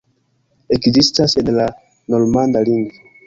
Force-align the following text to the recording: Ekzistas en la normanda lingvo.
Ekzistas 0.77 1.37
en 1.43 1.53
la 1.59 1.67
normanda 2.15 2.67
lingvo. 2.71 3.07